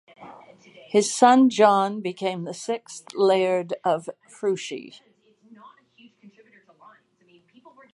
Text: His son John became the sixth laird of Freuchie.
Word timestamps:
His 0.89 1.13
son 1.13 1.51
John 1.51 2.01
became 2.01 2.43
the 2.43 2.55
sixth 2.55 3.13
laird 3.13 3.75
of 3.83 4.09
Freuchie. 4.27 4.99